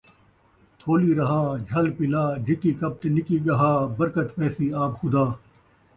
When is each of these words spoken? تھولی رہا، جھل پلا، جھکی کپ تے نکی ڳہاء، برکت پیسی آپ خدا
تھولی 0.79 1.11
رہا، 1.19 1.41
جھل 1.67 1.85
پلا، 1.97 2.23
جھکی 2.45 2.71
کپ 2.79 2.93
تے 3.01 3.07
نکی 3.15 3.37
ڳہاء، 3.45 3.79
برکت 3.97 4.27
پیسی 4.37 4.67
آپ 4.83 4.93
خدا 4.99 5.25